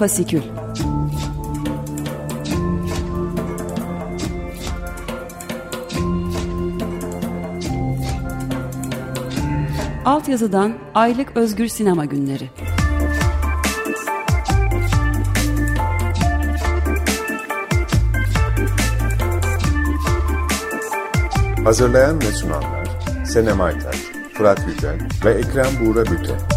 Fasikül 0.00 0.42
Altyazıdan 10.04 10.74
Aylık 10.94 11.36
Özgür 11.36 11.68
Sinema 11.68 12.04
Günleri 12.04 12.50
Hazırlayan 21.64 22.20
ve 22.20 22.32
sunanlar 22.32 22.88
Senem 23.26 23.60
Aytaç, 23.60 23.96
Fırat 24.34 24.66
Yücel 24.68 24.98
ve 25.24 25.30
Ekrem 25.30 25.86
Buğra 25.86 26.04
Büte. 26.04 26.49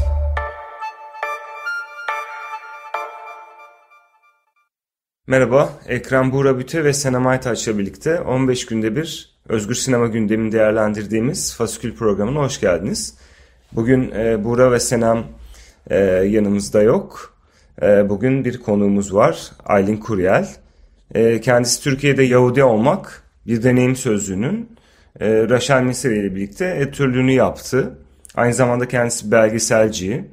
Merhaba, 5.27 5.69
Ekrem 5.87 6.31
Buğra 6.31 6.59
Büte 6.59 6.83
ve 6.83 6.93
Senem 6.93 7.27
Aytaç'la 7.27 7.77
birlikte 7.77 8.21
15 8.21 8.65
günde 8.65 8.95
bir 8.95 9.29
Özgür 9.49 9.75
Sinema 9.75 10.07
gündemini 10.07 10.51
değerlendirdiğimiz 10.51 11.55
Fasikül 11.55 11.95
programına 11.95 12.39
hoş 12.39 12.59
geldiniz. 12.59 13.17
Bugün 13.71 14.11
e, 14.11 14.43
Buğra 14.43 14.71
ve 14.71 14.79
Senem 14.79 15.23
e, 15.89 15.97
yanımızda 16.05 16.81
yok. 16.81 17.35
E, 17.81 18.09
bugün 18.09 18.45
bir 18.45 18.59
konuğumuz 18.59 19.13
var, 19.13 19.51
Aylin 19.65 19.97
Kuryel. 19.97 20.47
E, 21.15 21.41
kendisi 21.41 21.83
Türkiye'de 21.83 22.23
Yahudi 22.23 22.63
olmak 22.63 23.23
bir 23.47 23.63
deneyim 23.63 23.95
sözlüğünün 23.95 24.69
e, 25.19 25.49
Raşel 25.49 25.83
Mesere 25.83 26.15
ile 26.15 26.35
birlikte 26.35 26.75
editörlüğünü 26.79 27.31
yaptı. 27.31 27.97
Aynı 28.35 28.53
zamanda 28.53 28.87
kendisi 28.87 29.31
belgeselci. 29.31 30.25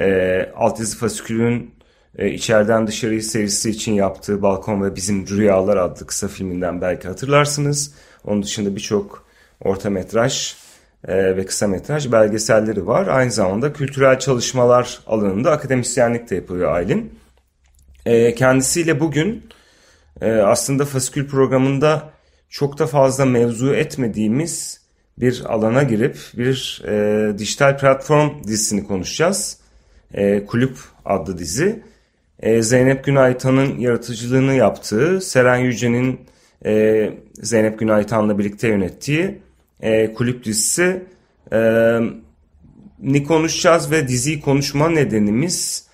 E, 0.00 0.52
Altyazı 0.56 0.98
Fasikül'ün 0.98 1.81
e, 2.18 2.30
içeriden 2.30 2.86
dışarıyı 2.86 3.22
serisi 3.22 3.70
için 3.70 3.92
yaptığı 3.92 4.42
Balkon 4.42 4.82
ve 4.82 4.96
Bizim 4.96 5.26
Rüyalar 5.28 5.76
adlı 5.76 6.06
kısa 6.06 6.28
filminden 6.28 6.80
belki 6.80 7.08
hatırlarsınız. 7.08 7.94
Onun 8.24 8.42
dışında 8.42 8.76
birçok 8.76 9.24
orta 9.60 9.90
metraj 9.90 10.54
e, 11.08 11.36
ve 11.36 11.46
kısa 11.46 11.66
metraj 11.66 12.12
belgeselleri 12.12 12.86
var. 12.86 13.06
Aynı 13.06 13.30
zamanda 13.30 13.72
kültürel 13.72 14.18
çalışmalar 14.18 15.00
alanında 15.06 15.50
akademisyenlik 15.50 16.30
de 16.30 16.34
yapıyor 16.34 16.74
Aylin. 16.74 17.18
E, 18.06 18.34
kendisiyle 18.34 19.00
bugün 19.00 19.48
e, 20.20 20.32
aslında 20.32 20.84
Fasikül 20.84 21.28
programında 21.28 22.10
çok 22.50 22.78
da 22.78 22.86
fazla 22.86 23.24
mevzu 23.24 23.74
etmediğimiz 23.74 24.80
bir 25.18 25.44
alana 25.44 25.82
girip 25.82 26.18
bir 26.36 26.82
e, 26.88 27.38
dijital 27.38 27.78
platform 27.78 28.44
dizisini 28.44 28.86
konuşacağız. 28.86 29.58
E, 30.14 30.46
Kulüp 30.46 30.78
adlı 31.04 31.38
dizi. 31.38 31.82
E, 32.40 32.62
Zeynep 32.62 33.04
Günaytan'ın 33.04 33.78
yaratıcılığını 33.78 34.54
yaptığı, 34.54 35.20
Seren 35.20 35.56
Yüce'nin 35.56 36.20
e, 36.64 37.10
Zeynep 37.34 37.78
Günaytan'la 37.78 38.38
birlikte 38.38 38.68
yönettiği 38.68 39.38
e, 39.80 40.14
Kulüp 40.14 40.44
dizisi. 40.44 41.02
E, 41.52 41.98
ni 43.02 43.24
konuşacağız 43.24 43.90
ve 43.90 44.08
diziyi 44.08 44.40
konuşma 44.40 44.88
nedenimiz 44.88 45.86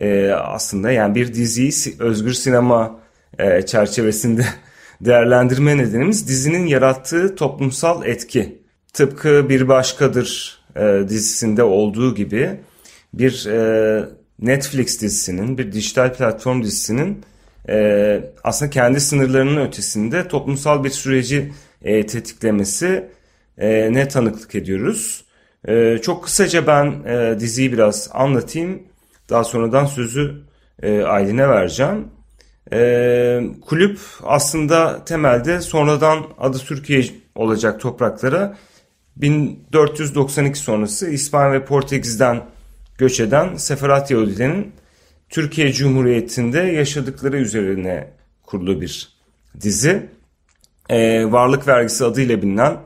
e, 0.00 0.30
aslında 0.30 0.90
yani 0.90 1.14
bir 1.14 1.34
diziyi 1.34 1.72
özgür 1.98 2.32
sinema 2.32 3.00
e, 3.38 3.62
çerçevesinde 3.62 4.44
değerlendirme 5.00 5.76
nedenimiz 5.76 6.28
dizinin 6.28 6.66
yarattığı 6.66 7.34
toplumsal 7.34 8.06
etki. 8.06 8.58
Tıpkı 8.92 9.48
Bir 9.48 9.68
Başkadır 9.68 10.58
e, 10.76 11.08
dizisinde 11.08 11.62
olduğu 11.62 12.14
gibi 12.14 12.60
bir 13.14 13.46
e, 13.46 14.04
Netflix 14.40 15.00
dizisinin, 15.00 15.58
bir 15.58 15.72
dijital 15.72 16.14
platform 16.14 16.62
dizisinin 16.62 17.24
e, 17.68 18.20
aslında 18.44 18.70
kendi 18.70 19.00
sınırlarının 19.00 19.66
ötesinde 19.66 20.28
toplumsal 20.28 20.84
bir 20.84 20.90
süreci 20.90 21.52
e, 21.82 22.06
tetiklemesi 22.06 23.08
e, 23.58 23.92
ne 23.92 24.08
tanıklık 24.08 24.54
ediyoruz. 24.54 25.24
E, 25.68 25.98
çok 26.02 26.24
kısaca 26.24 26.66
ben 26.66 26.86
e, 27.06 27.40
diziyi 27.40 27.72
biraz 27.72 28.10
anlatayım. 28.12 28.82
Daha 29.30 29.44
sonradan 29.44 29.86
sözü 29.86 30.42
e, 30.82 31.02
Aylin'e 31.02 31.48
vereceğim. 31.48 32.08
E, 32.72 33.40
kulüp 33.66 33.98
aslında 34.22 35.04
temelde 35.04 35.60
sonradan 35.60 36.24
adı 36.38 36.58
Türkiye 36.58 37.04
olacak 37.34 37.80
topraklara 37.80 38.56
1492 39.16 40.58
sonrası 40.58 41.10
İspanya 41.10 41.52
ve 41.52 41.64
Portekiz'den 41.64 42.42
göç 42.98 43.20
eden 43.20 43.56
Seferat 43.56 44.10
Yahudilerin 44.10 44.72
Türkiye 45.28 45.72
Cumhuriyeti'nde 45.72 46.58
yaşadıkları 46.58 47.36
üzerine 47.36 48.10
kurulu 48.42 48.80
bir 48.80 49.16
dizi. 49.60 50.06
E, 50.90 51.32
varlık 51.32 51.68
vergisi 51.68 52.04
adıyla 52.04 52.42
bilinen 52.42 52.76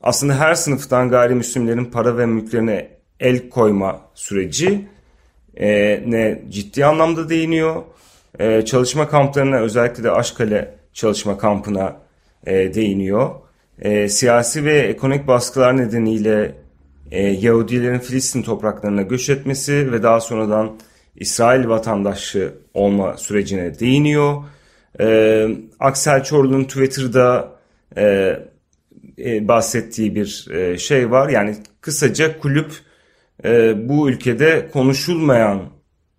aslında 0.00 0.38
her 0.38 0.54
sınıftan 0.54 1.10
gayrimüslimlerin 1.10 1.84
para 1.84 2.18
ve 2.18 2.26
mülklerine 2.26 2.88
el 3.20 3.48
koyma 3.48 4.00
süreci 4.14 4.88
e, 5.56 5.68
ne 6.06 6.42
ciddi 6.48 6.84
anlamda 6.84 7.28
değiniyor. 7.28 7.82
E, 8.38 8.64
çalışma 8.64 9.08
kamplarına 9.08 9.56
özellikle 9.56 10.04
de 10.04 10.10
Aşkale 10.10 10.74
çalışma 10.92 11.38
kampına 11.38 11.96
e, 12.46 12.74
değiniyor. 12.74 13.30
E, 13.78 14.08
siyasi 14.08 14.64
ve 14.64 14.78
ekonomik 14.78 15.26
baskılar 15.26 15.76
nedeniyle 15.76 16.54
e, 17.10 17.22
Yahudilerin 17.22 17.98
Filistin 17.98 18.42
topraklarına 18.42 19.02
göç 19.02 19.30
etmesi 19.30 19.92
ve 19.92 20.02
daha 20.02 20.20
sonradan 20.20 20.76
İsrail 21.16 21.68
vatandaşı 21.68 22.54
olma 22.74 23.16
sürecine 23.16 23.78
değiniyor. 23.78 24.44
E, 25.00 25.48
Aksel 25.80 26.24
Çorlu'nun 26.24 26.64
Twitter'da 26.64 27.52
e, 27.96 28.36
e, 29.18 29.48
bahsettiği 29.48 30.14
bir 30.14 30.48
e, 30.50 30.78
şey 30.78 31.10
var. 31.10 31.28
Yani 31.28 31.56
kısaca 31.80 32.38
kulüp 32.38 32.72
e, 33.44 33.74
bu 33.88 34.10
ülkede 34.10 34.68
konuşulmayan 34.72 35.60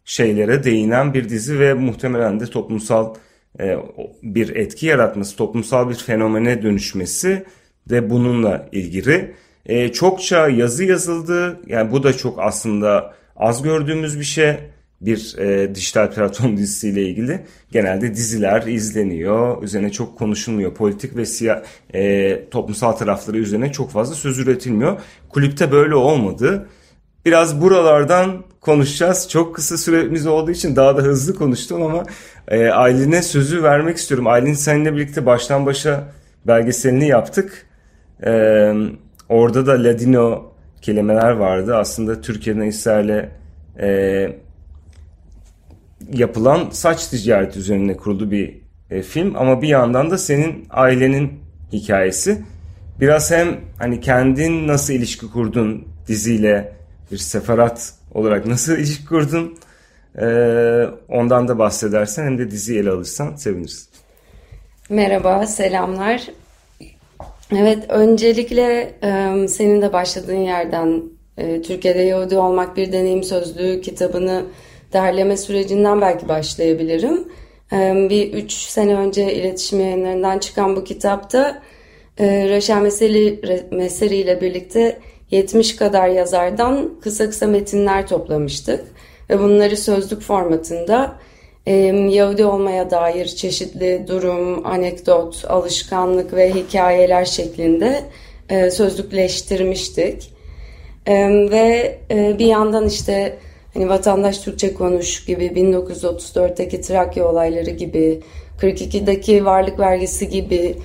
şeylere 0.06 0.64
değinen 0.64 1.14
bir 1.14 1.30
dizi 1.30 1.60
ve 1.60 1.74
muhtemelen 1.74 2.40
de 2.40 2.46
toplumsal 2.46 3.16
e, 3.60 3.78
bir 4.24 4.56
etki 4.56 4.86
yaratması, 4.86 5.38
toplumsal 5.38 5.90
bir 5.90 5.96
fenomene 5.96 6.62
dönüşmesi 6.62 7.44
de 7.90 8.10
bununla 8.10 8.70
ilgili. 8.72 9.36
E, 9.66 9.92
çokça 9.92 10.48
yazı 10.48 10.84
yazıldı. 10.84 11.60
Yani 11.68 11.92
bu 11.92 12.04
da 12.04 12.14
çok 12.14 12.40
aslında 12.40 13.14
az 13.36 13.62
gördüğümüz 13.62 14.20
bir 14.20 14.24
şey. 14.24 14.58
Bir 15.02 15.38
e, 15.38 15.76
dijital 15.76 16.12
platform 16.12 16.58
dizisiyle 16.58 17.04
ilgili. 17.04 17.46
Genelde 17.72 18.16
diziler 18.16 18.68
izleniyor. 18.68 19.64
Üzerine 19.64 19.92
çok 19.92 20.18
konuşulmuyor. 20.18 20.74
Politik 20.74 21.16
ve 21.16 21.26
siya, 21.26 21.64
e, 21.94 22.50
toplumsal 22.50 22.92
tarafları 22.92 23.38
üzerine 23.38 23.72
çok 23.72 23.92
fazla 23.92 24.16
söz 24.16 24.40
üretilmiyor. 24.40 25.02
Kulüpte 25.30 25.72
böyle 25.72 25.96
olmadı. 25.96 26.68
Biraz 27.26 27.62
buralardan 27.62 28.44
konuşacağız. 28.62 29.30
Çok 29.30 29.56
kısa 29.56 29.78
süremiz 29.78 30.28
olduğu 30.28 30.52
için 30.52 30.76
daha 30.76 30.98
da 30.98 31.02
hızlı 31.02 31.36
konuştum 31.36 31.82
ama 31.82 32.04
e, 32.48 32.68
Aylin'e 32.70 33.22
sözü 33.22 33.64
vermek 33.64 33.98
istiyorum. 33.98 34.28
Aylin 34.28 34.54
seninle 34.54 34.94
birlikte 34.94 35.26
baştan 35.26 35.66
başa 35.66 36.14
belgeselini 36.48 37.08
yaptık. 37.08 37.66
E, 38.26 38.32
orada 39.32 39.68
da 39.68 39.84
Ladino 39.84 40.52
kelimeler 40.82 41.32
vardı. 41.32 41.76
Aslında 41.76 42.22
Türkiye'den 42.22 42.62
İsrail'e 42.62 43.30
e, 43.80 44.30
yapılan 46.14 46.70
saç 46.72 47.08
ticareti 47.08 47.60
üzerine 47.60 47.98
kurulu 47.98 48.32
bir 48.32 48.58
e, 48.90 49.02
film. 49.02 49.36
Ama 49.36 49.62
bir 49.62 49.68
yandan 49.68 50.12
da 50.12 50.18
senin 50.18 50.66
ailenin 50.70 51.34
hikayesi. 51.74 52.42
Biraz 53.00 53.32
hem 53.32 53.60
hani 53.78 54.02
kendin 54.02 54.68
nasıl 54.68 54.94
ilişki 54.94 55.32
kurdun 55.32 55.88
diziyle 56.08 56.74
bir 57.12 57.18
seferat 57.18 57.94
olarak 58.14 58.46
nasıl 58.46 58.74
ilişki 58.78 59.06
kurdun? 59.06 59.58
Ee, 60.22 60.86
ondan 61.10 61.48
da 61.48 61.60
bahsedersen 61.60 62.26
hem 62.26 62.38
de 62.38 62.52
diziyi 62.52 62.80
ele 62.80 62.90
alırsan 62.90 63.36
seviniriz. 63.36 63.90
Merhaba, 64.90 65.48
selamlar. 65.48 66.22
Evet, 67.58 67.86
öncelikle 67.90 68.94
senin 69.48 69.82
de 69.82 69.94
başladığın 69.94 70.40
yerden 70.40 71.04
Türkiye'de 71.38 72.02
Yahudi 72.02 72.38
Olmak 72.38 72.78
Bir 72.78 72.92
Deneyim 72.92 73.24
Sözlüğü 73.24 73.82
kitabını 73.82 74.46
derleme 74.94 75.38
sürecinden 75.38 76.02
belki 76.02 76.28
başlayabilirim. 76.28 77.28
Bir 78.10 78.34
üç 78.34 78.54
sene 78.54 78.96
önce 78.96 79.34
iletişim 79.34 79.80
yayınlarından 79.80 80.40
çıkan 80.40 80.76
bu 80.76 80.84
kitapta 80.84 81.62
Reşen 82.20 82.84
Meseli, 82.84 83.42
Meseri 83.72 84.16
ile 84.16 84.42
birlikte 84.42 85.00
70 85.32 85.76
kadar 85.76 86.08
yazardan 86.08 86.90
kısa 87.02 87.30
kısa 87.30 87.48
metinler 87.48 88.08
toplamıştık. 88.08 88.84
Ve 89.30 89.40
bunları 89.40 89.78
sözlük 89.78 90.22
formatında 90.22 91.16
e, 91.66 91.74
Yahudi 92.10 92.46
olmaya 92.46 92.92
dair 92.92 93.26
çeşitli 93.26 94.06
durum, 94.08 94.66
anekdot, 94.66 95.46
alışkanlık 95.48 96.34
ve 96.34 96.54
hikayeler 96.54 97.26
şeklinde 97.26 98.02
e, 98.50 98.72
sözlükleştirmiştik. 98.72 100.32
Ve 101.52 101.98
e, 102.12 102.40
bir 102.40 102.46
yandan 102.46 102.88
işte 102.88 103.38
hani 103.74 103.90
vatandaş 103.90 104.40
Türkçe 104.40 104.74
konuş 104.74 105.26
gibi 105.26 105.46
1934'teki 105.46 106.82
Trakya 106.82 107.28
olayları 107.28 107.70
gibi 107.70 108.22
42'deki 108.62 109.46
varlık 109.46 109.80
vergisi 109.80 110.30
gibi 110.30 110.76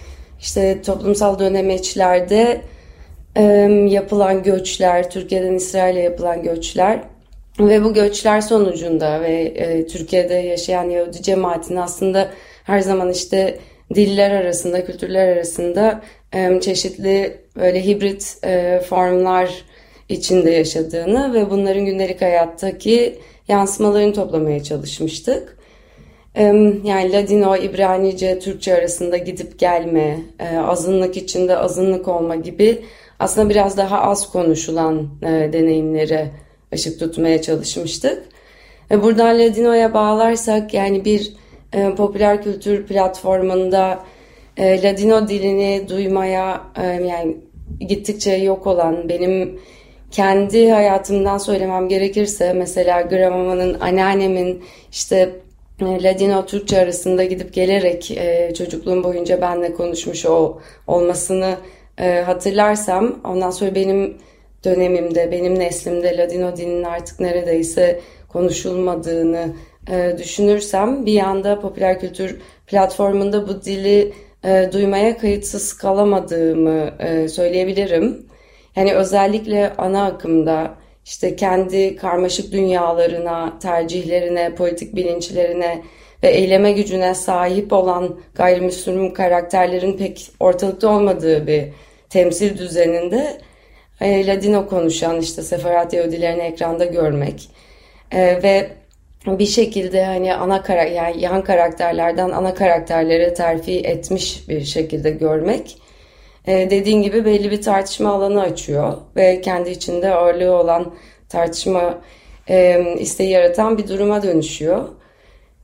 işte 0.41 0.83
toplumsal 0.83 1.39
dönemeçlerde 1.39 2.61
yapılan 3.89 4.43
göçler, 4.43 5.11
Türkiye'den 5.11 5.55
İsrail'e 5.55 6.01
yapılan 6.01 6.43
göçler 6.43 7.01
ve 7.61 7.85
bu 7.85 7.95
göçler 7.95 8.41
sonucunda 8.41 9.21
ve 9.21 9.33
e, 9.33 9.87
Türkiye'de 9.87 10.35
yaşayan 10.35 10.91
Yahudi 10.91 11.23
cemaatin 11.23 11.77
aslında 11.77 12.29
her 12.65 12.81
zaman 12.81 13.11
işte 13.11 13.59
diller 13.95 14.31
arasında, 14.31 14.85
kültürler 14.85 15.29
arasında 15.29 16.03
e, 16.35 16.61
çeşitli 16.61 17.37
böyle 17.57 17.85
hibrit 17.85 18.37
e, 18.45 18.81
formlar 18.89 19.65
içinde 20.09 20.51
yaşadığını 20.51 21.35
ve 21.35 21.51
bunların 21.51 21.85
gündelik 21.85 22.23
hayattaki 22.23 23.19
yansımalarını 23.49 24.13
toplamaya 24.13 24.63
çalışmıştık. 24.63 25.57
E, 26.35 26.43
yani 26.85 27.13
Ladino, 27.13 27.57
İbranice, 27.57 28.39
Türkçe 28.39 28.75
arasında 28.75 29.17
gidip 29.17 29.59
gelme, 29.59 30.19
e, 30.41 30.57
azınlık 30.57 31.17
içinde 31.17 31.57
azınlık 31.57 32.09
olma 32.09 32.37
gibi 32.37 32.79
aslında 33.19 33.51
biraz 33.51 33.77
daha 33.77 34.01
az 34.01 34.33
konuşulan 34.33 35.09
e, 35.23 35.27
deneyimlere 35.53 36.31
ışık 36.73 37.01
tutmaya 37.01 37.43
çalışmıştık. 37.43 38.23
Ve 38.91 39.03
buradan 39.03 39.39
Ladino'ya 39.39 39.95
bağlarsak 39.95 40.75
yani 40.75 41.05
bir 41.05 41.33
e, 41.73 41.95
popüler 41.95 42.43
kültür 42.43 42.87
platformunda 42.87 44.05
e, 44.57 44.83
Ladino 44.83 45.29
dilini 45.29 45.89
duymaya 45.89 46.61
e, 46.77 46.87
yani 46.87 47.37
gittikçe 47.81 48.33
yok 48.33 48.67
olan 48.67 49.09
benim 49.09 49.61
kendi 50.11 50.71
hayatımdan 50.71 51.39
söylemem 51.39 51.89
gerekirse 51.89 52.53
mesela 52.53 53.01
Gramama'nın 53.03 53.81
anneannemin 53.81 54.65
işte 54.93 55.31
e, 55.81 56.03
Ladino 56.03 56.47
Türkçe 56.47 56.79
arasında 56.79 57.25
gidip 57.25 57.55
gelerek 57.55 58.11
e, 58.11 58.55
çocukluğum 58.55 59.05
boyunca 59.05 59.41
benle 59.41 59.75
konuşmuş 59.75 60.27
ol, 60.27 60.57
olmasını 60.87 61.57
e, 61.99 62.21
hatırlarsam 62.21 63.21
ondan 63.25 63.51
sonra 63.51 63.75
benim 63.75 64.17
dönemimde, 64.67 65.33
benim 65.33 65.59
neslimde 65.59 66.17
Ladino 66.17 66.57
dilinin 66.57 66.83
artık 66.85 67.21
neredeyse 67.21 68.01
konuşulmadığını 68.29 69.49
e, 69.91 70.19
düşünürsem 70.19 71.07
bir 71.07 71.13
yanda 71.13 71.61
popüler 71.61 72.01
kültür 72.01 72.41
platformunda 72.67 73.49
bu 73.49 73.65
dili 73.65 74.13
e, 74.45 74.69
duymaya 74.73 75.19
kayıtsız 75.19 75.73
kalamadığımı 75.73 76.91
e, 76.99 77.29
söyleyebilirim. 77.29 78.27
Yani 78.77 78.95
özellikle 78.95 79.73
ana 79.79 80.05
akımda 80.05 80.75
işte 81.05 81.37
kendi 81.37 81.97
karmaşık 81.97 82.53
dünyalarına, 82.53 83.59
tercihlerine, 83.59 84.55
politik 84.55 84.97
bilinçlerine 84.97 85.83
ve 86.23 86.29
eyleme 86.29 86.73
gücüne 86.73 87.15
sahip 87.15 87.73
olan 87.73 88.21
gayrimüslim 88.35 89.15
karakterlerin 89.15 89.97
pek 89.97 90.31
ortalıkta 90.41 90.89
olmadığı 90.89 91.47
bir 91.47 91.65
temsil 92.11 92.59
düzeninde 92.59 93.39
e, 94.01 94.27
Ladino 94.27 94.69
konuşan 94.69 95.21
işte 95.21 95.43
Sefarat 95.43 95.93
Yahudilerini 95.93 96.43
ekranda 96.43 96.85
görmek 96.85 97.51
e, 98.13 98.43
ve 98.43 98.71
bir 99.27 99.47
şekilde 99.47 100.05
hani 100.05 100.35
ana 100.35 100.63
kara 100.63 100.85
yani 100.85 101.21
yan 101.21 101.45
karakterlerden 101.45 102.31
ana 102.31 102.55
karakterlere 102.55 103.35
terfi 103.35 103.81
etmiş 103.81 104.49
bir 104.49 104.65
şekilde 104.65 105.11
görmek 105.11 105.77
e, 106.47 106.71
dediğin 106.71 107.03
gibi 107.03 107.25
belli 107.25 107.51
bir 107.51 107.63
tartışma 107.63 108.13
alanı 108.13 108.43
açıyor 108.43 108.97
ve 109.17 109.41
kendi 109.41 109.71
içinde 109.71 110.15
ağırlığı 110.15 110.53
olan 110.53 110.95
tartışma 111.29 111.99
e, 112.49 112.85
isteği 112.99 113.31
yaratan 113.31 113.79
bir 113.79 113.89
duruma 113.89 114.23
dönüşüyor. 114.23 114.89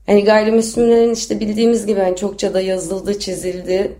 Hani 0.06 0.24
gayrimüslimlerin 0.24 1.14
işte 1.14 1.40
bildiğimiz 1.40 1.86
gibi 1.86 2.00
hani 2.00 2.16
çokça 2.16 2.54
da 2.54 2.60
yazıldı, 2.60 3.18
çizildi. 3.18 3.92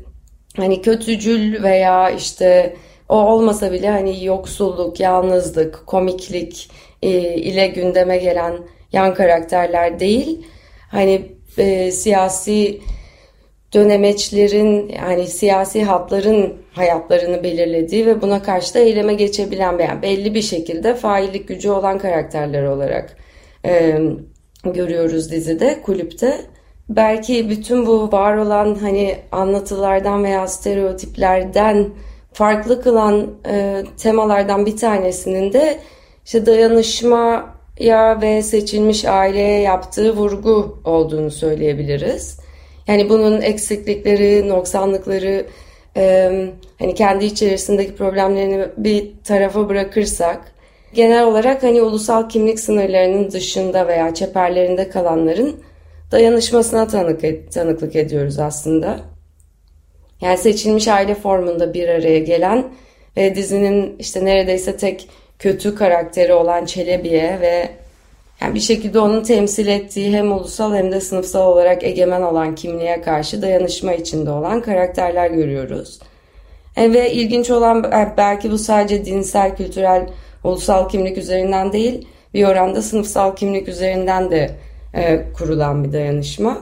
Hani 0.56 0.82
kötücül 0.82 1.62
veya 1.62 2.10
işte 2.10 2.76
o 3.12 3.16
olmasa 3.16 3.72
bile 3.72 3.90
hani 3.90 4.24
yoksulluk, 4.24 5.00
yalnızlık, 5.00 5.86
komiklik 5.86 6.70
e, 7.02 7.10
ile 7.34 7.66
gündeme 7.66 8.18
gelen 8.18 8.58
yan 8.92 9.14
karakterler 9.14 10.00
değil. 10.00 10.46
Hani 10.90 11.22
e, 11.58 11.90
siyasi 11.90 12.80
dönemeçlerin 13.74 14.88
yani 14.88 15.26
siyasi 15.26 15.84
hatların 15.84 16.54
hayatlarını 16.72 17.42
belirlediği 17.42 18.06
ve 18.06 18.22
buna 18.22 18.42
karşı 18.42 18.74
da 18.74 18.78
eyleme 18.78 19.14
geçebilen 19.14 19.78
yani 19.78 20.02
belli 20.02 20.34
bir 20.34 20.42
şekilde 20.42 20.94
faillik 20.94 21.48
gücü 21.48 21.70
olan 21.70 21.98
karakterler 21.98 22.62
olarak 22.62 23.16
e, 23.64 23.98
görüyoruz 24.64 25.30
dizide, 25.30 25.82
kulüpte. 25.82 26.40
Belki 26.88 27.50
bütün 27.50 27.86
bu 27.86 28.12
var 28.12 28.36
olan 28.36 28.74
hani 28.74 29.16
anlatılardan 29.32 30.24
veya 30.24 30.48
stereotiplerden 30.48 31.88
farklı 32.32 32.82
kılan 32.82 33.26
e, 33.46 33.82
temalardan 33.96 34.66
bir 34.66 34.76
tanesinin 34.76 35.52
de 35.52 35.78
işte 36.24 36.46
dayanışmaya 36.46 38.20
ve 38.20 38.42
seçilmiş 38.42 39.04
aileye 39.04 39.60
yaptığı 39.60 40.16
vurgu 40.16 40.78
olduğunu 40.84 41.30
söyleyebiliriz. 41.30 42.40
Yani 42.86 43.08
bunun 43.08 43.40
eksiklikleri, 43.40 44.48
noksanlıkları, 44.48 45.46
e, 45.96 46.30
hani 46.78 46.94
kendi 46.94 47.24
içerisindeki 47.24 47.94
problemlerini 47.94 48.66
bir 48.76 49.12
tarafa 49.24 49.68
bırakırsak, 49.68 50.52
genel 50.94 51.24
olarak 51.24 51.62
hani 51.62 51.82
ulusal 51.82 52.28
kimlik 52.28 52.60
sınırlarının 52.60 53.30
dışında 53.30 53.86
veya 53.86 54.14
çeperlerinde 54.14 54.88
kalanların 54.88 55.56
dayanışmasına 56.12 56.86
tanık, 56.86 57.52
tanıklık 57.52 57.96
ediyoruz 57.96 58.38
aslında. 58.38 59.11
Yani 60.22 60.38
seçilmiş 60.38 60.88
aile 60.88 61.14
formunda 61.14 61.74
bir 61.74 61.88
araya 61.88 62.18
gelen 62.18 62.64
ve 63.16 63.34
dizinin 63.34 63.96
işte 63.98 64.24
neredeyse 64.24 64.76
tek 64.76 65.08
kötü 65.38 65.74
karakteri 65.74 66.34
olan 66.34 66.64
Çelebi'ye 66.64 67.38
ve 67.40 67.68
yani 68.40 68.54
bir 68.54 68.60
şekilde 68.60 68.98
onun 68.98 69.22
temsil 69.22 69.66
ettiği 69.66 70.16
hem 70.16 70.32
ulusal 70.32 70.74
hem 70.74 70.92
de 70.92 71.00
sınıfsal 71.00 71.52
olarak 71.52 71.84
egemen 71.84 72.22
olan 72.22 72.54
kimliğe 72.54 73.00
karşı 73.02 73.42
dayanışma 73.42 73.92
içinde 73.92 74.30
olan 74.30 74.60
karakterler 74.60 75.30
görüyoruz. 75.30 75.98
E 76.76 76.92
ve 76.92 77.12
ilginç 77.12 77.50
olan 77.50 77.84
e, 77.84 78.14
belki 78.16 78.50
bu 78.50 78.58
sadece 78.58 79.04
dinsel, 79.04 79.56
kültürel, 79.56 80.06
ulusal 80.44 80.88
kimlik 80.88 81.18
üzerinden 81.18 81.72
değil 81.72 82.08
bir 82.34 82.44
oranda 82.44 82.82
sınıfsal 82.82 83.36
kimlik 83.36 83.68
üzerinden 83.68 84.30
de 84.30 84.50
e, 84.94 85.22
kurulan 85.38 85.84
bir 85.84 85.92
dayanışma. 85.92 86.58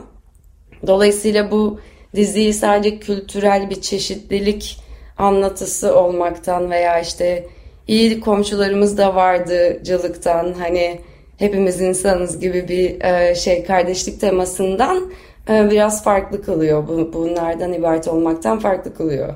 Dolayısıyla 0.87 1.51
bu 1.51 1.79
diziyi 2.15 2.53
sadece 2.53 2.99
kültürel 2.99 3.69
bir 3.69 3.81
çeşitlilik 3.81 4.77
anlatısı 5.17 5.95
olmaktan 5.95 6.71
veya 6.71 6.99
işte 6.99 7.47
iyi 7.87 8.19
komşularımız 8.19 8.97
da 8.97 9.15
vardı 9.15 9.79
cılıktan 9.83 10.53
hani 10.59 10.99
hepimiz 11.37 11.81
insanız 11.81 12.39
gibi 12.39 12.67
bir 12.67 13.01
e, 13.01 13.35
şey 13.35 13.63
kardeşlik 13.63 14.21
temasından 14.21 15.11
e, 15.49 15.71
biraz 15.71 16.03
farklı 16.03 16.41
kılıyor. 16.41 16.87
Bu, 16.87 17.13
bunlardan 17.13 17.73
ibaret 17.73 18.07
olmaktan 18.07 18.59
farklı 18.59 18.95
kılıyor. 18.95 19.33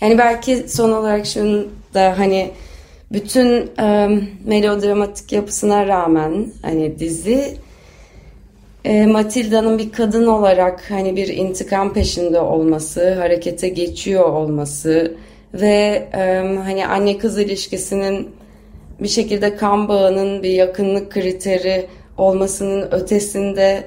Yani 0.00 0.18
belki 0.18 0.68
son 0.68 0.92
olarak 0.92 1.26
şunu 1.26 1.66
da 1.94 2.18
hani 2.18 2.50
bütün 3.12 3.70
e, 3.80 4.08
melodramatik 4.44 5.32
yapısına 5.32 5.86
rağmen 5.86 6.52
hani 6.62 6.98
dizi 6.98 7.56
e, 8.84 9.06
Matilda'nın 9.06 9.78
bir 9.78 9.92
kadın 9.92 10.26
olarak 10.26 10.90
hani 10.90 11.16
bir 11.16 11.28
intikam 11.28 11.92
peşinde 11.92 12.40
olması, 12.40 13.14
harekete 13.14 13.68
geçiyor 13.68 14.24
olması 14.24 15.16
ve 15.54 16.08
e, 16.14 16.20
hani 16.64 16.86
anne 16.86 17.18
kız 17.18 17.38
ilişkisinin 17.38 18.28
bir 19.00 19.08
şekilde 19.08 19.56
kan 19.56 19.88
bağının 19.88 20.42
bir 20.42 20.50
yakınlık 20.50 21.12
kriteri 21.12 21.86
olmasının 22.18 22.92
ötesinde 22.92 23.84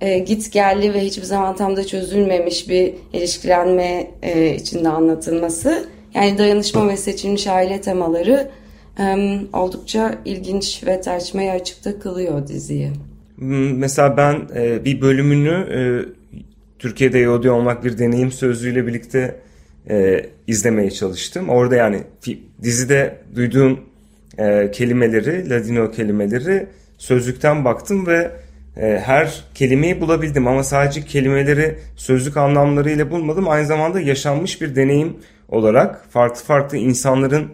e, 0.00 0.18
git 0.18 0.52
geldi 0.52 0.94
ve 0.94 1.00
hiçbir 1.00 1.22
zaman 1.22 1.56
tam 1.56 1.76
da 1.76 1.86
çözülmemiş 1.86 2.68
bir 2.68 2.94
ilişkilenme 3.12 4.10
e, 4.22 4.54
içinde 4.54 4.88
anlatılması. 4.88 5.88
Yani 6.14 6.38
dayanışma 6.38 6.88
ve 6.88 6.96
seçilmiş 6.96 7.46
aile 7.46 7.80
temaları 7.80 8.50
e, 8.98 9.38
oldukça 9.52 10.14
ilginç 10.24 10.86
ve 10.86 11.00
tartışmaya 11.00 11.52
açıkta 11.52 11.98
kılıyor 11.98 12.48
diziyi. 12.48 12.90
Mesela 13.40 14.16
ben 14.16 14.48
e, 14.56 14.84
bir 14.84 15.00
bölümünü 15.00 15.48
e, 15.50 15.80
Türkiye'de 16.78 17.18
Yahudi 17.18 17.50
olmak 17.50 17.84
bir 17.84 17.98
deneyim 17.98 18.32
sözlüğüyle 18.32 18.86
birlikte 18.86 19.40
e, 19.90 20.26
izlemeye 20.46 20.90
çalıştım. 20.90 21.48
Orada 21.48 21.76
yani 21.76 22.02
dizide 22.62 23.18
duyduğum 23.36 23.80
e, 24.38 24.70
kelimeleri, 24.70 25.50
Ladino 25.50 25.90
kelimeleri 25.90 26.66
sözlükten 26.98 27.64
baktım 27.64 28.06
ve 28.06 28.30
e, 28.76 29.00
her 29.04 29.44
kelimeyi 29.54 30.00
bulabildim 30.00 30.46
ama 30.46 30.62
sadece 30.62 31.04
kelimeleri 31.04 31.78
sözlük 31.96 32.36
anlamlarıyla 32.36 33.10
bulmadım. 33.10 33.48
Aynı 33.48 33.66
zamanda 33.66 34.00
yaşanmış 34.00 34.60
bir 34.60 34.76
deneyim 34.76 35.16
olarak 35.48 36.06
farklı 36.10 36.44
farklı 36.44 36.78
insanların 36.78 37.48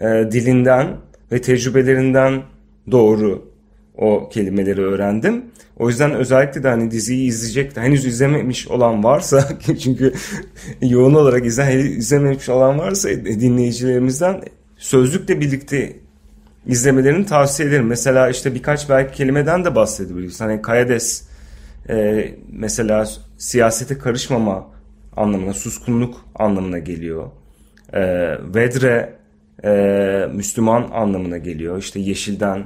e, 0.00 0.04
dilinden 0.06 0.96
ve 1.32 1.40
tecrübelerinden 1.40 2.42
doğru 2.90 3.53
o 3.98 4.28
kelimeleri 4.28 4.80
öğrendim. 4.80 5.44
O 5.78 5.88
yüzden 5.88 6.14
özellikle 6.14 6.62
de 6.62 6.68
hani 6.68 6.90
diziyi 6.90 7.28
izleyecek 7.28 7.76
de 7.76 7.80
henüz 7.80 8.04
izlememiş 8.06 8.68
olan 8.68 9.04
varsa 9.04 9.48
çünkü 9.80 10.12
yoğun 10.82 11.14
olarak 11.14 11.46
izle, 11.46 11.80
izlememiş 11.80 12.48
olan 12.48 12.78
varsa 12.78 13.08
dinleyicilerimizden 13.10 14.42
sözlükle 14.76 15.40
birlikte 15.40 15.96
izlemelerini 16.66 17.26
tavsiye 17.26 17.68
ederim. 17.68 17.86
Mesela 17.86 18.28
işte 18.28 18.54
birkaç 18.54 18.88
belki 18.90 19.16
kelimeden 19.16 19.64
de 19.64 19.74
bahsedebiliriz. 19.74 20.40
Hani 20.40 20.62
Kayades 20.62 21.28
e, 21.88 22.28
mesela 22.52 23.08
siyasete 23.38 23.98
karışmama 23.98 24.66
anlamına, 25.16 25.54
suskunluk 25.54 26.24
anlamına 26.34 26.78
geliyor. 26.78 27.30
E, 27.92 28.02
Vedre 28.54 29.14
e, 29.64 29.70
Müslüman 30.32 30.90
anlamına 30.92 31.38
geliyor. 31.38 31.78
İşte 31.78 32.00
yeşilden 32.00 32.64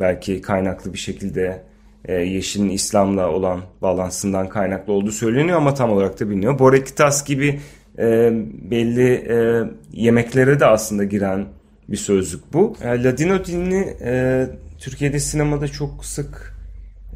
belki 0.00 0.42
kaynaklı 0.42 0.92
bir 0.92 0.98
şekilde 0.98 1.62
e, 2.04 2.14
yeşilin 2.14 2.68
İslam'la 2.68 3.30
olan 3.30 3.60
bağlantısından 3.82 4.48
kaynaklı 4.48 4.92
olduğu 4.92 5.12
söyleniyor 5.12 5.58
ama 5.58 5.74
tam 5.74 5.90
olarak 5.90 6.20
da 6.20 6.30
biliniyor. 6.30 6.58
Borekitas 6.58 7.24
gibi 7.24 7.60
e, 7.98 8.32
belli 8.70 9.12
e, 9.12 9.64
yemeklere 9.92 10.60
de 10.60 10.66
aslında 10.66 11.04
giren 11.04 11.46
bir 11.88 11.96
sözlük 11.96 12.52
bu. 12.52 12.76
E, 12.82 13.04
Ladino 13.04 13.44
dilini 13.44 13.94
e, 14.02 14.46
Türkiye'de 14.78 15.20
sinemada 15.20 15.68
çok 15.68 16.04
sık 16.04 16.54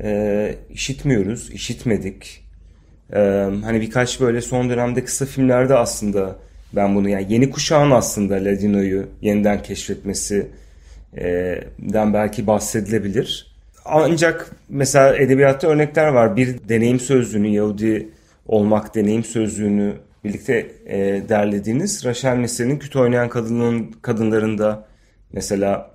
e, 0.01 0.55
işitmiyoruz, 0.71 1.51
işitmedik. 1.51 2.45
E, 3.13 3.19
hani 3.65 3.81
birkaç 3.81 4.21
böyle 4.21 4.41
son 4.41 4.71
dönemde 4.71 5.05
kısa 5.05 5.27
filmlerde 5.27 5.75
aslında 5.75 6.37
ben 6.73 6.95
bunu 6.95 7.09
yani 7.09 7.27
yeni 7.29 7.51
kuşağın 7.51 7.91
aslında 7.91 8.35
Ladino'yu 8.35 9.07
yeniden 9.23 9.63
keşfetmesi 9.63 10.47
den 11.79 12.15
belki 12.15 12.47
bahsedilebilir. 12.47 13.55
Ancak 13.85 14.51
mesela 14.69 15.17
edebiyatta 15.17 15.69
örnekler 15.69 16.09
var. 16.09 16.37
Bir 16.37 16.69
deneyim 16.69 17.01
sözlüğünü, 17.01 17.49
Yahudi 17.49 18.09
olmak 18.47 18.95
deneyim 18.95 19.25
sözlüğünü 19.25 19.95
birlikte 20.25 20.67
e, 20.87 20.99
derlediğiniz 21.29 22.05
Rachel 22.05 22.37
Mesir'in 22.37 22.79
Küt 22.79 22.97
Oynayan 22.97 23.29
Kadının 23.29 23.93
Kadınlarında 24.03 24.87
mesela 25.33 25.91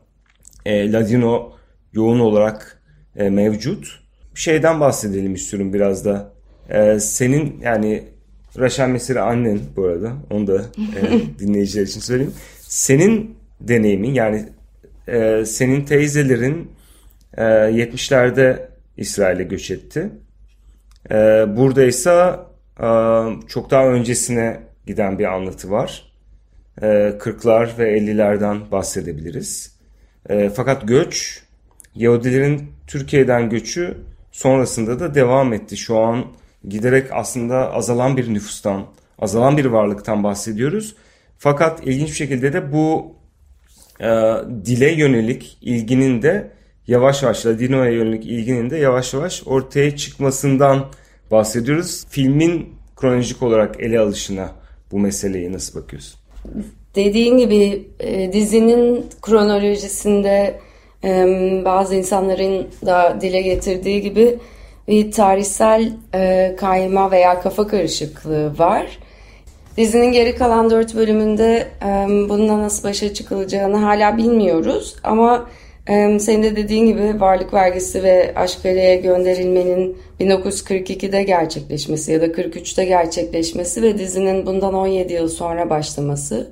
e, 0.65 0.91
Ladino 0.91 1.53
yoğun 1.93 2.19
olarak 2.19 2.81
e, 3.15 3.29
mevcut. 3.29 3.99
Şeyden 4.35 4.79
bahsedelim 4.79 5.33
istiyorum 5.33 5.73
biraz 5.73 6.05
da. 6.05 6.33
E, 6.69 6.99
senin 6.99 7.59
yani 7.63 8.03
Rachel 8.59 8.89
Mesir 8.89 9.15
annen 9.15 9.59
bu 9.75 9.83
arada 9.83 10.13
onu 10.29 10.47
da 10.47 10.61
e, 10.77 11.21
dinleyiciler 11.39 11.83
için 11.83 11.99
söyleyeyim. 11.99 12.33
Senin 12.61 13.35
deneyimin 13.61 14.13
yani 14.13 14.45
e, 15.11 15.45
senin 15.45 15.85
teyzelerin 15.85 16.71
e, 17.37 17.41
70'lerde 17.43 18.69
İsrail'e 18.97 19.43
göç 19.43 19.71
etti. 19.71 20.09
E, 21.11 21.15
burada 21.47 21.83
ise 21.83 22.35
e, 22.79 22.87
çok 23.47 23.71
daha 23.71 23.87
öncesine 23.87 24.59
giden 24.87 25.19
bir 25.19 25.25
anlatı 25.25 25.71
var. 25.71 26.11
E, 26.81 26.85
40'lar 27.19 27.77
ve 27.77 27.97
50'lerden 27.97 28.71
bahsedebiliriz. 28.71 29.75
E, 30.29 30.49
fakat 30.49 30.87
göç, 30.87 31.43
Yahudilerin 31.95 32.71
Türkiye'den 32.87 33.49
göçü 33.49 33.97
sonrasında 34.31 34.99
da 34.99 35.15
devam 35.15 35.53
etti. 35.53 35.77
Şu 35.77 35.97
an 35.99 36.25
giderek 36.67 37.07
aslında 37.11 37.73
azalan 37.73 38.17
bir 38.17 38.33
nüfustan, 38.33 38.85
azalan 39.19 39.57
bir 39.57 39.65
varlıktan 39.65 40.23
bahsediyoruz. 40.23 40.95
Fakat 41.37 41.87
ilginç 41.87 42.09
bir 42.09 42.15
şekilde 42.15 42.53
de 42.53 42.73
bu 42.73 43.15
e, 43.99 44.07
dile 44.65 44.91
yönelik 44.91 45.57
ilginin 45.61 46.21
de 46.21 46.51
yavaş 46.87 47.23
yavaş 47.23 47.45
Ladino'ya 47.45 47.91
yönelik 47.91 48.25
ilginin 48.25 48.69
de 48.69 48.77
yavaş 48.77 49.13
yavaş 49.13 49.43
ortaya 49.45 49.95
çıkmasından 49.95 50.85
bahsediyoruz. 51.31 52.05
Filmin 52.09 52.69
kronolojik 52.95 53.43
olarak 53.43 53.79
ele 53.79 53.99
alışına 53.99 54.51
bu 54.91 54.99
meseleye 54.99 55.53
nasıl 55.53 55.81
bakıyorsun? 55.81 56.19
Dediğin 56.95 57.37
gibi 57.37 57.87
e, 57.99 58.33
dizinin 58.33 59.05
kronolojisinde 59.21 60.59
e, 61.03 61.25
bazı 61.65 61.95
insanların 61.95 62.67
da 62.85 63.17
dile 63.21 63.41
getirdiği 63.41 64.01
gibi 64.01 64.39
bir 64.87 65.11
tarihsel 65.11 65.93
e, 66.13 66.55
kayma 66.59 67.11
veya 67.11 67.41
kafa 67.41 67.67
karışıklığı 67.67 68.57
var. 68.57 68.99
Dizinin 69.79 70.11
geri 70.11 70.35
kalan 70.35 70.69
dört 70.69 70.95
bölümünde 70.95 71.67
bununla 72.29 72.59
nasıl 72.59 72.89
başa 72.89 73.13
çıkılacağını 73.13 73.77
hala 73.77 74.17
bilmiyoruz. 74.17 74.95
Ama 75.03 75.49
senin 76.19 76.43
de 76.43 76.55
dediğin 76.55 76.85
gibi 76.85 77.21
varlık 77.21 77.53
vergisi 77.53 78.03
ve 78.03 78.33
Aşkale'ye 78.35 78.95
gönderilmenin 78.95 79.97
1942'de 80.19 81.23
gerçekleşmesi 81.23 82.11
ya 82.11 82.21
da 82.21 82.25
43'te 82.25 82.85
gerçekleşmesi 82.85 83.81
ve 83.81 83.97
dizinin 83.97 84.45
bundan 84.45 84.73
17 84.73 85.13
yıl 85.13 85.27
sonra 85.27 85.69
başlaması. 85.69 86.51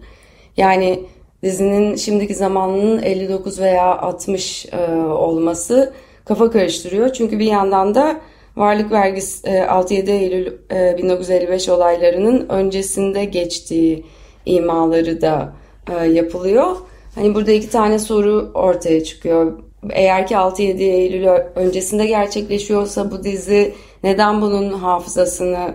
Yani 0.58 1.00
dizinin 1.44 1.96
şimdiki 1.96 2.36
zamanının 2.36 3.02
59 3.02 3.60
veya 3.60 3.98
60 3.98 4.66
e, 4.66 4.78
olması 5.02 5.94
kafa 6.26 6.52
karıştırıyor. 6.52 7.14
Çünkü 7.14 7.40
bir 7.40 7.46
yandan 7.46 7.96
da 7.96 8.22
varlık 8.58 8.92
vergisi 8.92 9.48
6-7 9.48 10.12
e, 10.12 10.16
Eylül 10.16 10.52
1955 10.98 11.68
e, 11.68 11.72
olaylarının 11.72 12.50
öncesinde 12.50 13.26
geçtiği 13.26 14.06
imaları 14.46 15.22
da 15.22 15.54
e, 15.90 16.06
yapılıyor. 16.06 16.78
Hani 17.16 17.36
burada 17.36 17.52
iki 17.52 17.70
tane 17.70 18.00
soru 18.00 18.52
ortaya 18.54 19.04
çıkıyor. 19.04 19.60
Eğer 19.90 20.28
ki 20.28 20.34
6-7 20.34 20.84
Eylül 20.84 21.28
öncesinde 21.56 22.06
gerçekleşiyorsa 22.06 23.12
bu 23.12 23.24
dizi 23.24 23.74
neden 24.04 24.42
bunun 24.42 24.74
hafızasını, 24.74 25.74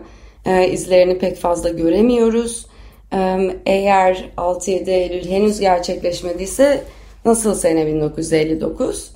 izlerini 0.71 1.19
pek 1.19 1.37
fazla 1.37 1.69
göremiyoruz? 1.69 2.67
Eğer 3.67 4.31
6-7 4.37 4.91
Eylül 4.91 5.31
henüz 5.31 5.61
gerçekleşmediyse 5.61 6.85
nasıl 7.25 7.55
sene 7.55 7.87
1959? 7.87 9.11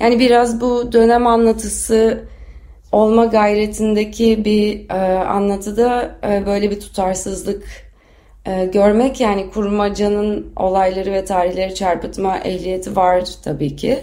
Yani 0.00 0.18
biraz 0.18 0.60
bu 0.60 0.92
dönem 0.92 1.26
anlatısı 1.26 2.24
olma 2.92 3.24
gayretindeki 3.24 4.44
bir 4.44 4.90
e, 4.90 5.18
anlatıda 5.18 6.18
e, 6.24 6.46
böyle 6.46 6.70
bir 6.70 6.80
tutarsızlık 6.80 7.88
e, 8.46 8.64
görmek 8.64 9.20
yani 9.20 9.50
kurmacanın 9.50 10.52
olayları 10.56 11.12
ve 11.12 11.24
tarihleri 11.24 11.74
çarpıtma 11.74 12.38
ehliyeti 12.38 12.96
var 12.96 13.24
tabii 13.44 13.76
ki. 13.76 13.98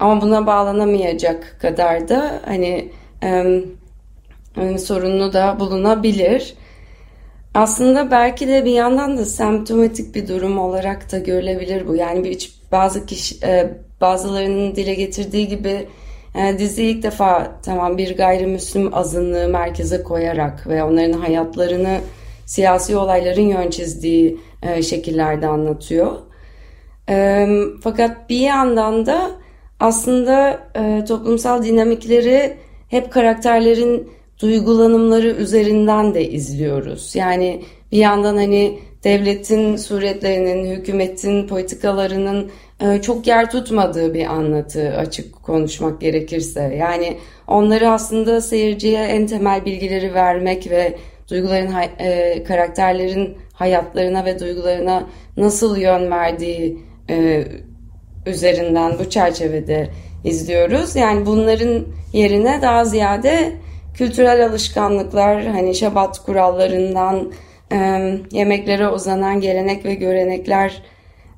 Ama 0.00 0.22
buna 0.22 0.46
bağlanamayacak 0.46 1.56
kadar 1.60 2.08
da 2.08 2.40
hani 2.44 2.90
e, 3.22 4.78
sorunlu 4.78 5.32
da 5.32 5.60
bulunabilir. 5.60 6.54
Aslında 7.54 8.10
belki 8.10 8.48
de 8.48 8.64
bir 8.64 8.72
yandan 8.72 9.18
da 9.18 9.24
semptomatik 9.24 10.14
bir 10.14 10.28
durum 10.28 10.58
olarak 10.58 11.12
da 11.12 11.18
görülebilir 11.18 11.88
bu. 11.88 11.96
Yani 11.96 12.24
bir 12.24 12.52
bazı 12.72 13.06
kişi 13.06 13.46
e, 13.46 13.70
bazılarının 14.00 14.76
dile 14.76 14.94
getirdiği 14.94 15.48
gibi 15.48 15.86
e, 16.34 16.58
dizi 16.58 16.84
ilk 16.84 17.02
defa 17.02 17.60
tamam 17.62 17.98
bir 17.98 18.16
gayrimüslim 18.16 18.94
azınlığı 18.94 19.48
merkeze 19.48 20.02
koyarak 20.02 20.66
ve 20.66 20.84
onların 20.84 21.12
hayatlarını 21.12 21.98
siyasi 22.46 22.96
olayların 22.96 23.48
yön 23.48 23.70
çizdiği 23.70 24.40
e, 24.62 24.82
şekillerde 24.82 25.46
anlatıyor. 25.46 26.12
E, 27.08 27.46
fakat 27.82 28.30
bir 28.30 28.40
yandan 28.40 29.06
da 29.06 29.30
aslında 29.80 30.60
toplumsal 31.08 31.62
dinamikleri 31.62 32.56
hep 32.88 33.12
karakterlerin 33.12 34.10
duygulanımları 34.42 35.28
üzerinden 35.28 36.14
de 36.14 36.30
izliyoruz. 36.30 37.14
Yani 37.14 37.62
bir 37.92 37.98
yandan 37.98 38.36
hani 38.36 38.78
devletin 39.04 39.76
suretlerinin, 39.76 40.76
hükümetin 40.76 41.46
politikalarının 41.46 42.50
çok 43.02 43.26
yer 43.26 43.50
tutmadığı 43.50 44.14
bir 44.14 44.26
anlatı 44.26 44.96
açık 44.96 45.42
konuşmak 45.42 46.00
gerekirse. 46.00 46.74
Yani 46.78 47.16
onları 47.48 47.90
aslında 47.90 48.40
seyirciye 48.40 49.04
en 49.04 49.26
temel 49.26 49.64
bilgileri 49.64 50.14
vermek 50.14 50.70
ve 50.70 50.98
duyguların, 51.30 51.72
e, 51.98 52.44
karakterlerin 52.44 53.36
hayatlarına 53.52 54.24
ve 54.24 54.40
duygularına 54.40 55.06
nasıl 55.36 55.76
yön 55.76 56.10
verdiği 56.10 56.78
e, 57.10 57.44
üzerinden 58.26 58.98
bu 58.98 59.10
çerçevede 59.10 59.90
izliyoruz. 60.24 60.96
Yani 60.96 61.26
bunların 61.26 61.86
yerine 62.12 62.62
daha 62.62 62.84
ziyade 62.84 63.52
kültürel 63.94 64.46
alışkanlıklar, 64.46 65.46
hani 65.46 65.74
şabat 65.74 66.18
kurallarından 66.18 67.32
yemeklere 68.32 68.88
uzanan 68.88 69.40
gelenek 69.40 69.84
ve 69.84 69.94
görenekler 69.94 70.70
e, 70.70 70.93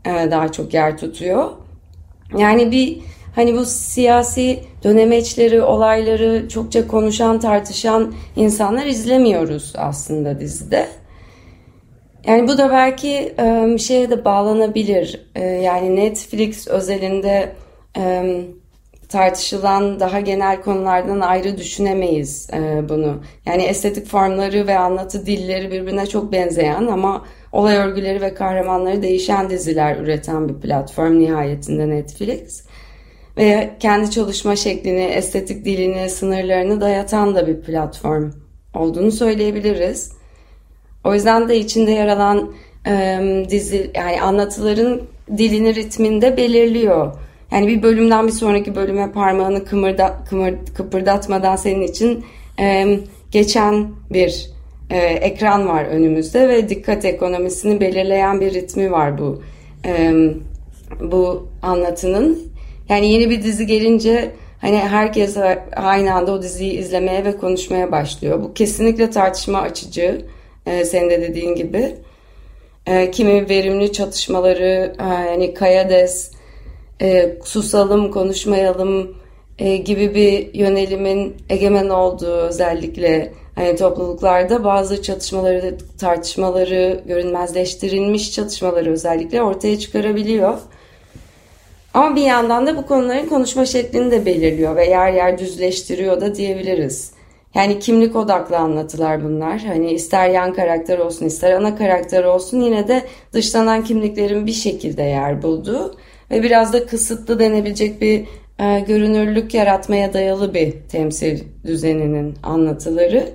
daha 0.07 0.53
çok 0.53 0.75
yer 0.75 0.99
tutuyor. 0.99 1.51
Yani 2.39 2.71
bir 2.71 2.99
hani 3.35 3.55
bu 3.55 3.65
siyasi 3.65 4.61
dönemeçleri, 4.85 5.63
olayları 5.63 6.49
çokça 6.49 6.89
konuşan, 6.89 7.41
tartışan 7.41 8.15
insanlar 8.37 8.87
izlemiyoruz 8.87 9.73
aslında 9.77 10.41
dizide. 10.41 10.87
Yani 12.27 12.49
bu 12.49 12.59
da 12.59 12.71
belki 12.71 13.35
bir 13.75 13.79
şeye 13.79 14.11
de 14.11 14.25
bağlanabilir. 14.25 15.29
E, 15.35 15.45
yani 15.45 15.97
Netflix 15.97 16.69
özelinde 16.69 17.53
tartışılan 19.09 20.01
daha 20.01 20.21
genel 20.21 20.63
konulardan 20.63 21.21
ayrı 21.21 21.59
düşünemeyiz 21.59 22.51
e, 22.53 22.89
bunu. 22.89 23.23
Yani 23.47 23.63
estetik 23.63 24.07
formları 24.07 24.67
ve 24.67 24.79
anlatı 24.79 25.27
dilleri 25.27 25.71
birbirine 25.71 26.07
çok 26.07 26.33
benzeyen 26.33 26.87
ama 26.87 27.25
olay 27.53 27.77
örgüleri 27.77 28.21
ve 28.21 28.35
kahramanları 28.35 29.03
değişen 29.03 29.51
diziler 29.51 29.97
üreten 29.97 30.49
bir 30.49 30.55
platform 30.55 31.19
nihayetinde 31.19 31.89
Netflix. 31.89 32.65
Ve 33.37 33.71
kendi 33.81 34.11
çalışma 34.11 34.57
şeklini, 34.57 35.05
estetik 35.05 35.65
dilini, 35.65 36.11
sınırlarını 36.11 36.81
dayatan 36.81 37.35
da 37.35 37.47
bir 37.47 37.61
platform 37.61 38.31
olduğunu 38.75 39.13
söyleyebiliriz. 39.13 40.13
O 41.05 41.15
yüzden 41.15 41.49
de 41.49 41.59
içinde 41.59 41.91
yer 41.91 42.09
alan 42.09 42.55
e, 42.87 43.19
dizi, 43.51 43.91
yani 43.95 44.23
anlatıların 44.23 45.01
dilini 45.39 45.75
ritminde 45.75 46.37
belirliyor 46.37 47.13
yani 47.51 47.67
bir 47.67 47.83
bölümden 47.83 48.27
bir 48.27 48.33
sonraki 48.33 48.75
bölüme 48.75 49.13
parmağını 49.13 49.65
kımırda, 49.65 50.19
kımır, 50.29 50.55
kıpırdatmadan 50.75 51.57
senin 51.57 51.83
için 51.83 52.25
e, 52.61 52.99
geçen 53.31 53.89
bir 54.11 54.51
e, 54.91 54.99
ekran 54.99 55.69
var 55.69 55.85
önümüzde 55.85 56.49
ve 56.49 56.69
dikkat 56.69 57.05
ekonomisini 57.05 57.81
belirleyen 57.81 58.41
bir 58.41 58.55
ritmi 58.55 58.93
var 58.93 59.19
bu 59.19 59.43
e, 59.85 60.13
bu 61.01 61.49
anlatının. 61.63 62.53
Yani 62.89 63.13
yeni 63.13 63.31
bir 63.31 63.43
dizi 63.43 63.67
gelince 63.67 64.33
hani 64.61 64.79
herkes 64.79 65.37
aynı 65.77 66.15
anda 66.15 66.33
o 66.33 66.43
diziyi 66.43 66.73
izlemeye 66.73 67.25
ve 67.25 67.37
konuşmaya 67.37 67.93
başlıyor. 67.93 68.43
Bu 68.43 68.55
kesinlikle 68.55 69.11
tartışma 69.11 69.61
açıcı. 69.61 70.25
E, 70.67 70.85
senin 70.85 71.11
de 71.11 71.21
dediğin 71.21 71.55
gibi. 71.55 71.95
E, 72.87 73.11
kimi 73.11 73.49
verimli 73.49 73.93
çatışmaları 73.93 74.95
e, 75.01 75.05
yani 75.05 75.55
Kayades 75.55 76.31
e, 77.03 77.37
susalım, 77.45 78.11
konuşmayalım 78.11 79.17
e, 79.59 79.77
gibi 79.77 80.15
bir 80.15 80.55
yönelimin 80.55 81.37
egemen 81.51 81.89
olduğu 81.89 82.37
özellikle 82.37 83.33
hani 83.55 83.77
topluluklarda 83.77 84.65
bazı 84.65 85.03
çatışmaları, 85.03 85.77
tartışmaları, 85.99 87.01
görünmezleştirilmiş 87.07 88.33
çatışmaları 88.33 88.93
özellikle 88.93 89.43
ortaya 89.43 89.79
çıkarabiliyor. 89.79 90.59
Ama 91.95 92.17
bir 92.17 92.23
yandan 92.23 92.67
da 92.67 92.77
bu 92.77 92.87
konuların 92.87 93.29
konuşma 93.29 93.67
şeklini 93.67 94.11
de 94.11 94.27
belirliyor 94.27 94.77
ve 94.77 94.87
yer 94.87 95.13
yer 95.13 95.39
düzleştiriyor 95.39 96.21
da 96.21 96.35
diyebiliriz. 96.35 97.13
Yani 97.55 97.79
kimlik 97.79 98.17
odaklı 98.17 98.57
anlatılar 98.57 99.25
bunlar. 99.25 99.61
Hani 99.61 99.93
ister 99.93 100.29
yan 100.29 100.55
karakter 100.55 100.99
olsun 100.99 101.27
ister 101.27 101.53
ana 101.53 101.77
karakter 101.77 102.25
olsun 102.25 102.61
yine 102.61 102.89
de 102.89 103.03
dışlanan 103.33 103.85
kimliklerin 103.85 104.47
bir 104.47 104.53
şekilde 104.53 105.03
yer 105.03 105.43
bulduğu 105.43 105.97
ve 106.31 106.43
biraz 106.43 106.73
da 106.73 106.87
kısıtlı 106.87 107.39
denebilecek 107.39 108.01
bir 108.01 108.25
e, 108.59 108.81
görünürlük 108.81 109.55
yaratmaya 109.55 110.13
dayalı 110.13 110.55
bir 110.55 110.73
temsil 110.89 111.41
düzeninin 111.67 112.35
anlatıları. 112.43 113.29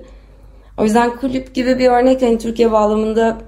O 0.78 0.84
yüzden 0.84 1.16
kulüp 1.16 1.54
gibi 1.54 1.78
bir 1.78 1.88
örnek 1.88 2.22
hani 2.22 2.38
Türkiye 2.38 2.72
bağlamında 2.72 3.38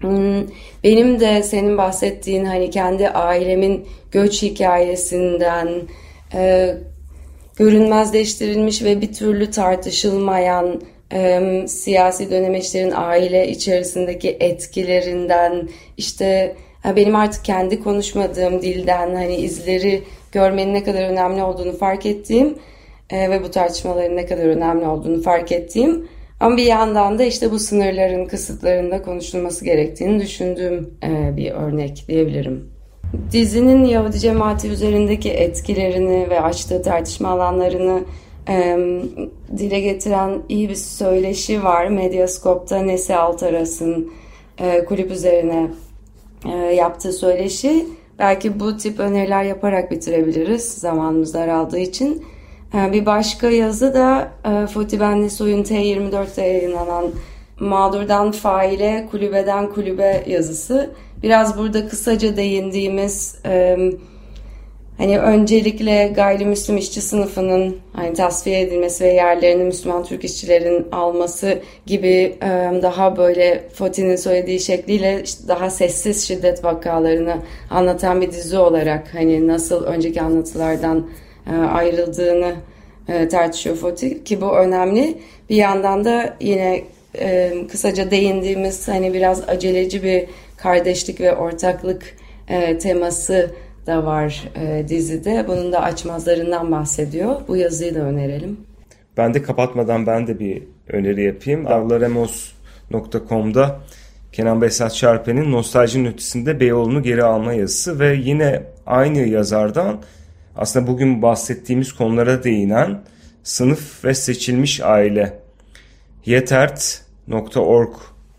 hmm, 0.00 0.46
benim 0.84 1.20
de 1.20 1.42
senin 1.42 1.78
bahsettiğin 1.78 2.44
hani 2.44 2.70
kendi 2.70 3.08
ailemin 3.08 3.86
göç 4.12 4.42
hikayesinden 4.42 5.68
e, 6.34 6.74
görünmezleştirilmiş 7.56 8.82
ve 8.82 9.00
bir 9.00 9.12
türlü 9.12 9.50
tartışılmayan 9.50 10.82
e, 11.12 11.64
siyasi 11.68 12.30
dönemeçlerin 12.30 12.92
aile 12.94 13.48
içerisindeki 13.48 14.36
etkilerinden 14.40 15.68
işte 15.96 16.56
benim 16.84 17.16
artık 17.16 17.44
kendi 17.44 17.82
konuşmadığım 17.82 18.62
dilden 18.62 19.14
hani 19.14 19.36
izleri 19.36 20.02
görmenin 20.32 20.74
ne 20.74 20.84
kadar 20.84 21.02
önemli 21.02 21.42
olduğunu 21.42 21.76
fark 21.76 22.06
ettiğim 22.06 22.58
e, 23.10 23.30
ve 23.30 23.42
bu 23.42 23.50
tartışmaların 23.50 24.16
ne 24.16 24.26
kadar 24.26 24.44
önemli 24.44 24.86
olduğunu 24.86 25.22
fark 25.22 25.52
ettiğim 25.52 26.08
ama 26.40 26.56
bir 26.56 26.64
yandan 26.64 27.18
da 27.18 27.24
işte 27.24 27.50
bu 27.50 27.58
sınırların, 27.58 28.26
kısıtlarında 28.26 29.02
konuşulması 29.02 29.64
gerektiğini 29.64 30.20
düşündüğüm 30.22 30.90
e, 31.02 31.36
bir 31.36 31.50
örnek 31.50 32.04
diyebilirim. 32.08 32.70
Dizinin 33.32 33.84
Yahudi 33.84 34.18
cemaati 34.18 34.68
üzerindeki 34.68 35.30
etkilerini 35.30 36.30
ve 36.30 36.40
açtığı 36.40 36.82
tartışma 36.82 37.28
alanlarını 37.28 38.00
e, 38.48 38.78
dile 39.58 39.80
getiren 39.80 40.42
iyi 40.48 40.68
bir 40.68 40.74
söyleşi 40.74 41.64
var. 41.64 41.86
Medyaskop'ta 41.86 42.82
Nesi 42.82 43.16
Altaras'ın 43.16 44.12
e, 44.58 44.84
kulüp 44.84 45.10
üzerine 45.10 45.70
yaptığı 46.74 47.12
söyleşi. 47.12 47.86
Belki 48.18 48.60
bu 48.60 48.76
tip 48.76 49.00
öneriler 49.00 49.44
yaparak 49.44 49.90
bitirebiliriz 49.90 50.64
zamanımız 50.64 51.34
daraldığı 51.34 51.78
için. 51.78 52.24
E, 52.74 52.92
bir 52.92 53.06
başka 53.06 53.50
yazı 53.50 53.94
da 53.94 54.30
e, 54.44 54.66
Fatih 54.66 55.00
Benlisoy'un 55.00 55.62
T24'te 55.62 56.42
yayınlanan 56.42 57.04
Mağdurdan 57.60 58.32
Faile, 58.32 59.08
Kulübeden 59.10 59.72
Kulübe 59.72 60.24
yazısı. 60.26 60.90
Biraz 61.22 61.58
burada 61.58 61.88
kısaca 61.88 62.36
değindiğimiz... 62.36 63.36
E, 65.02 65.04
hani 65.04 65.18
öncelikle 65.18 66.12
gayrimüslim 66.14 66.76
işçi 66.76 67.00
sınıfının 67.00 67.76
hani 67.92 68.14
tasfiye 68.14 68.60
edilmesi 68.60 69.04
ve 69.04 69.12
yerlerini 69.12 69.64
Müslüman 69.64 70.04
Türk 70.04 70.24
işçilerin 70.24 70.86
alması 70.92 71.58
gibi 71.86 72.36
daha 72.82 73.16
böyle 73.16 73.64
Foti'nin 73.74 74.16
söylediği 74.16 74.60
şekliyle 74.60 75.22
daha 75.48 75.70
sessiz 75.70 76.28
şiddet 76.28 76.64
vakalarını 76.64 77.36
anlatan 77.70 78.20
bir 78.20 78.32
dizi 78.32 78.58
olarak 78.58 79.14
hani 79.14 79.48
nasıl 79.48 79.84
önceki 79.84 80.22
anlatılardan 80.22 81.10
ayrıldığını 81.72 82.54
tartışıyor 83.30 83.76
Foti 83.76 84.24
ki 84.24 84.40
bu 84.40 84.56
önemli. 84.56 85.18
Bir 85.50 85.56
yandan 85.56 86.04
da 86.04 86.36
yine 86.40 86.82
kısaca 87.70 88.10
değindiğimiz 88.10 88.88
hani 88.88 89.14
biraz 89.14 89.48
aceleci 89.48 90.02
bir 90.02 90.24
kardeşlik 90.56 91.20
ve 91.20 91.36
ortaklık 91.36 92.16
teması 92.80 93.50
da 93.86 94.06
var 94.06 94.44
e, 94.56 94.88
dizide. 94.88 95.44
Bunun 95.48 95.72
da 95.72 95.82
açmazlarından 95.82 96.72
bahsediyor. 96.72 97.40
Bu 97.48 97.56
yazıyı 97.56 97.94
da 97.94 98.00
önerelim. 98.00 98.60
Ben 99.16 99.34
de 99.34 99.42
kapatmadan 99.42 100.06
ben 100.06 100.26
de 100.26 100.38
bir 100.38 100.62
öneri 100.88 101.24
yapayım. 101.24 101.66
Avlaremos.com'da 101.66 103.80
Kenan 104.32 104.62
Behzat 104.62 104.94
Çarpen'in 104.94 105.52
Nostaljinin 105.52 106.12
Ötesinde 106.12 106.60
Beyoğlu'nu 106.60 107.02
geri 107.02 107.24
alma 107.24 107.52
yazısı 107.52 107.98
ve 107.98 108.14
yine 108.14 108.62
aynı 108.86 109.18
yazardan 109.18 110.02
aslında 110.56 110.86
bugün 110.86 111.22
bahsettiğimiz 111.22 111.92
konulara 111.92 112.44
değinen 112.44 113.00
Sınıf 113.42 114.04
ve 114.04 114.14
Seçilmiş 114.14 114.80
Aile 114.80 115.38
yetert.org 116.26 117.94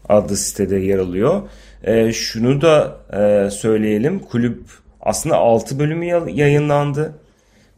adlı 0.09 0.37
sitede 0.37 0.75
yer 0.75 0.99
alıyor. 0.99 1.41
E, 1.83 2.13
şunu 2.13 2.61
da 2.61 2.97
e, 3.13 3.51
söyleyelim. 3.51 4.19
Kulüp 4.19 4.82
aslında 5.03 5.37
6 5.37 5.79
bölümü 5.79 6.05
yayınlandı. 6.31 7.13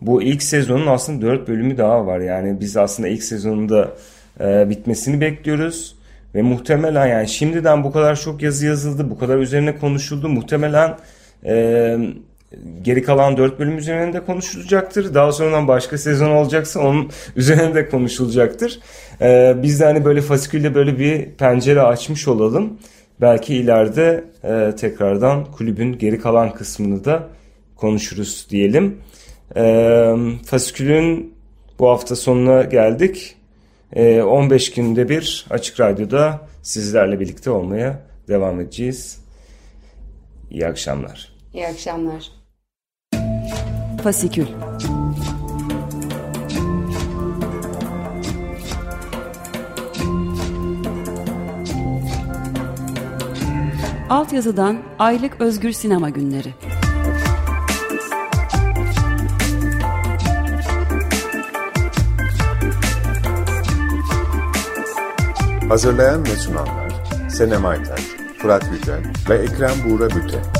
Bu 0.01 0.21
ilk 0.21 0.43
sezonun 0.43 0.87
aslında 0.87 1.25
4 1.25 1.47
bölümü 1.47 1.77
daha 1.77 2.05
var. 2.05 2.19
Yani 2.19 2.59
biz 2.59 2.77
aslında 2.77 3.09
ilk 3.09 3.23
sezonunda 3.23 3.91
e, 4.39 4.69
bitmesini 4.69 5.21
bekliyoruz. 5.21 5.95
Ve 6.35 6.41
muhtemelen 6.41 7.07
yani 7.07 7.27
şimdiden 7.27 7.83
bu 7.83 7.91
kadar 7.91 8.15
çok 8.15 8.41
yazı 8.41 8.65
yazıldı, 8.65 9.09
bu 9.09 9.19
kadar 9.19 9.37
üzerine 9.37 9.77
konuşuldu. 9.77 10.29
Muhtemelen 10.29 10.97
e, 11.45 11.97
geri 12.81 13.03
kalan 13.03 13.37
4 13.37 13.59
bölüm 13.59 13.77
üzerine 13.77 14.13
de 14.13 14.25
konuşulacaktır. 14.25 15.13
Daha 15.13 15.31
sonradan 15.31 15.67
başka 15.67 15.97
sezon 15.97 16.29
olacaksa 16.29 16.79
onun 16.79 17.11
üzerine 17.35 17.75
de 17.75 17.89
konuşulacaktır. 17.89 18.79
E, 19.21 19.55
biz 19.63 19.79
de 19.79 19.85
hani 19.85 20.05
böyle 20.05 20.21
fasikülde 20.21 20.75
böyle 20.75 20.99
bir 20.99 21.31
pencere 21.31 21.81
açmış 21.81 22.27
olalım. 22.27 22.79
Belki 23.21 23.55
ileride 23.55 24.23
e, 24.43 24.75
tekrardan 24.75 25.45
kulübün 25.51 25.97
geri 25.97 26.19
kalan 26.19 26.53
kısmını 26.53 27.05
da 27.05 27.27
konuşuruz 27.75 28.47
diyelim. 28.49 28.97
E, 29.55 30.15
fasikülün 30.45 31.33
bu 31.79 31.89
hafta 31.89 32.15
sonuna 32.15 32.63
geldik. 32.63 33.35
E, 33.93 34.21
15 34.21 34.73
günde 34.73 35.09
bir 35.09 35.45
Açık 35.49 35.79
Radyo'da 35.79 36.41
sizlerle 36.61 37.19
birlikte 37.19 37.49
olmaya 37.49 38.01
devam 38.27 38.59
edeceğiz. 38.59 39.19
İyi 40.51 40.67
akşamlar. 40.67 41.33
İyi 41.53 41.67
akşamlar. 41.67 42.31
Fasikül 44.03 44.45
Altyazıdan 54.09 54.77
Aylık 54.99 55.41
Özgür 55.41 55.71
Sinema 55.71 56.09
Günleri. 56.09 56.53
Hazırlayan 65.69 66.25
ve 66.25 66.29
sunanlar 66.29 66.93
Senem 67.29 67.65
Aytaç, 67.65 68.01
Fırat 68.37 68.65
Yücel 68.71 69.03
ve 69.29 69.37
Ekrem 69.37 69.71
Buğra 69.89 70.09
Büte. 70.09 70.54